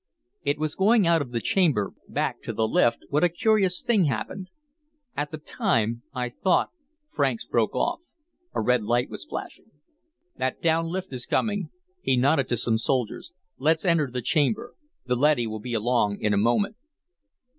[0.43, 4.05] It was going out of the chamber, back to the lift, when a curious thing
[4.05, 4.47] happened.
[5.15, 6.71] At the time, I thought"
[7.15, 7.99] Franks broke off.
[8.55, 9.69] A red light was flashing.
[10.37, 11.69] "That down lift is coming."
[12.01, 13.31] He nodded to some soldiers.
[13.59, 14.73] "Let's enter the chamber.
[15.05, 16.77] The leady will be along in a moment."